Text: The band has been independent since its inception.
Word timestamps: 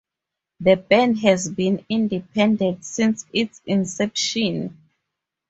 The 0.59 0.77
band 0.77 1.19
has 1.19 1.47
been 1.47 1.85
independent 1.87 2.83
since 2.85 3.23
its 3.31 3.61
inception. 3.67 4.79